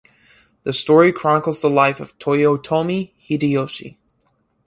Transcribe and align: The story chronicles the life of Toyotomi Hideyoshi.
The 0.63 0.73
story 0.73 1.13
chronicles 1.13 1.61
the 1.61 1.69
life 1.69 1.99
of 1.99 2.17
Toyotomi 2.17 3.13
Hideyoshi. 3.19 3.99